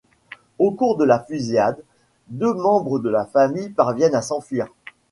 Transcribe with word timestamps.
Au 0.57 0.71
cours 0.71 0.97
de 0.97 1.03
la 1.03 1.19
fusillade, 1.19 1.83
deux 2.29 2.55
membres 2.55 2.97
de 2.97 3.09
la 3.11 3.27
famille 3.27 3.69
parviennent 3.69 4.15
à 4.15 4.23
s'enfuir. 4.23 4.65